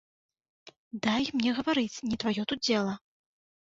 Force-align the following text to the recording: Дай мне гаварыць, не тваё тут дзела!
Дай 1.07 1.23
мне 1.41 1.49
гаварыць, 1.57 2.03
не 2.09 2.17
тваё 2.25 2.43
тут 2.53 2.59
дзела! 2.67 2.93